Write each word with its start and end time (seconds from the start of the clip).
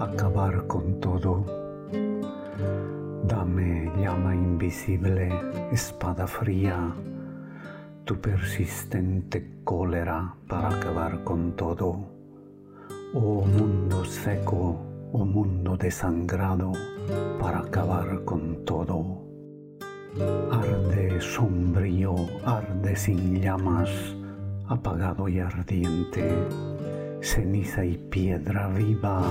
Acabar 0.00 0.66
con 0.66 1.00
todo. 1.00 1.44
Dame 3.24 3.92
llama 3.98 4.34
invisible, 4.34 5.30
espada 5.72 6.26
fría, 6.26 6.94
tu 8.04 8.16
persistente 8.20 9.60
cólera 9.64 10.34
para 10.46 10.68
acabar 10.70 11.24
con 11.24 11.52
todo. 11.52 12.06
Oh 13.14 13.44
mundo 13.44 14.04
seco, 14.04 14.80
oh 15.18 15.24
mundo 15.24 15.78
desangrado, 15.78 16.72
para 17.40 17.60
acabar 17.60 18.22
con 18.26 18.64
todo. 18.66 19.24
Arde 20.52 21.20
sombrío, 21.22 22.14
arde 22.44 22.94
sin 22.96 23.40
llamas, 23.40 23.88
apagado 24.68 25.26
y 25.28 25.38
ardiente, 25.40 26.30
ceniza 27.22 27.82
y 27.86 27.96
piedra 27.96 28.68
viva, 28.68 29.22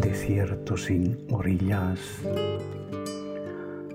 desierto 0.00 0.76
sin 0.76 1.26
orillas. 1.32 1.98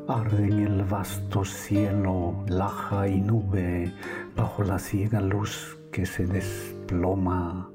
Arde 0.09 0.45
en 0.47 0.59
el 0.59 0.83
vasto 0.83 1.45
cielo, 1.45 2.43
laja 2.49 3.07
y 3.07 3.21
nube, 3.21 3.93
bajo 4.35 4.63
la 4.63 4.77
ciega 4.77 5.21
luz 5.21 5.77
que 5.89 6.05
se 6.05 6.25
desploma 6.25 7.69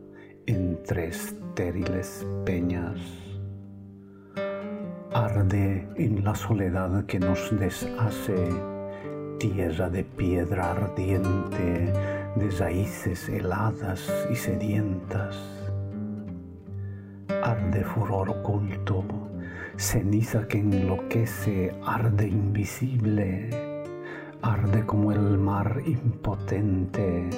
entre 0.45 1.09
estériles 1.09 2.27
peñas. 2.45 3.28
Arde 5.39 5.87
en 5.95 6.25
la 6.25 6.35
soledad 6.35 7.05
que 7.07 7.21
nos 7.21 7.57
deshace, 7.61 8.49
tierra 9.39 9.89
de 9.89 10.03
piedra 10.03 10.73
ardiente, 10.73 11.93
de 12.35 12.51
raíces 12.59 13.29
heladas 13.29 14.11
y 14.33 14.35
sedientas. 14.35 15.37
Arde 17.45 17.85
furor 17.85 18.31
oculto, 18.31 19.05
ceniza 19.77 20.49
que 20.49 20.59
enloquece, 20.59 21.73
arde 21.85 22.27
invisible, 22.27 23.85
arde 24.43 24.85
como 24.87 25.13
el 25.13 25.39
mar 25.39 25.81
impotente, 25.87 27.31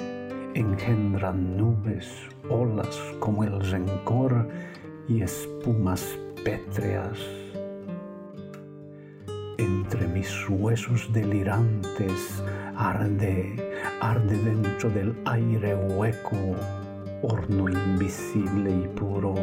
engendra 0.55 1.33
nubes, 1.33 2.09
olas 2.49 2.99
como 3.19 3.43
el 3.43 3.61
rencor 3.69 4.49
y 5.07 5.21
espumas 5.21 6.17
pétreas. 6.43 7.40
Mis 10.21 10.49
huesos 10.49 11.11
delirantes 11.11 12.43
arde, 12.77 13.55
arde 14.01 14.37
dentro 14.43 14.91
del 14.91 15.15
aire 15.25 15.73
hueco, 15.73 16.37
horno 17.23 17.67
invisible 17.67 18.69
y 18.69 18.87
puro. 18.89 19.33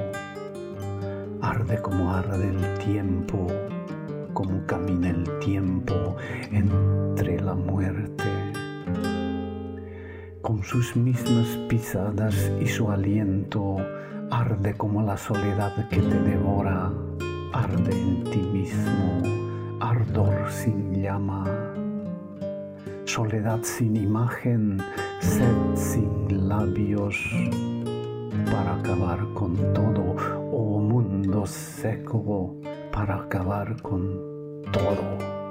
Arde 1.42 1.82
como 1.82 2.14
arde 2.14 2.50
el 2.50 2.78
tiempo, 2.78 3.48
como 4.32 4.64
camina 4.66 5.10
el 5.10 5.24
tiempo 5.40 6.14
entre 6.52 7.40
la 7.40 7.54
muerte. 7.54 8.30
Con 10.42 10.62
sus 10.62 10.94
mismas 10.94 11.48
pisadas 11.68 12.52
y 12.60 12.68
su 12.68 12.88
aliento, 12.88 13.78
arde 14.30 14.74
como 14.74 15.02
la 15.02 15.16
soledad 15.16 15.88
que 15.88 15.96
te 15.96 16.20
devora, 16.20 16.92
arde 17.52 17.90
en 18.00 18.22
ti 18.30 18.38
mismo, 18.38 19.37
ardor 20.08 20.50
sin 20.50 21.02
llama. 21.02 21.44
Soledad 23.04 23.62
sin 23.62 23.96
imagen, 23.96 24.78
sed 25.20 25.74
sin 25.74 26.48
labios, 26.48 27.16
para 28.50 28.76
acabar 28.76 29.18
con 29.34 29.56
todo, 29.74 30.16
oh 30.52 30.80
mundo 30.80 31.46
seco, 31.46 32.56
para 32.92 33.16
acabar 33.16 33.80
con 33.82 34.62
todo. 34.72 35.47